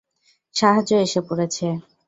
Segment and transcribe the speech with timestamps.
[0.55, 1.67] সাহায্য এসে পড়েছে!